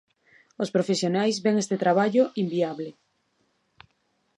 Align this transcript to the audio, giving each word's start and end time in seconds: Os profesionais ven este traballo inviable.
Os 0.63 0.73
profesionais 0.75 1.35
ven 1.45 1.55
este 1.63 1.75
traballo 1.83 2.23
inviable. 2.43 2.89